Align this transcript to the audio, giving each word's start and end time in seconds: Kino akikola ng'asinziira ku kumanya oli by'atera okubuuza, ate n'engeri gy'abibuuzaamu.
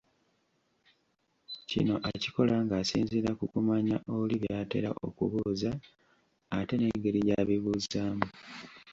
Kino 1.69 1.95
akikola 2.09 2.55
ng'asinziira 2.65 3.29
ku 3.39 3.45
kumanya 3.53 3.95
oli 4.19 4.35
by'atera 4.43 4.89
okubuuza, 5.07 5.69
ate 6.57 6.73
n'engeri 6.77 7.19
gy'abibuuzaamu. 7.27 8.25